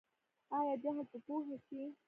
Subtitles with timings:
[0.59, 1.81] آیا جهل به پوهه شي؟